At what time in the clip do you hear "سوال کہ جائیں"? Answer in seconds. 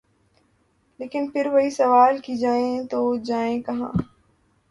1.69-2.83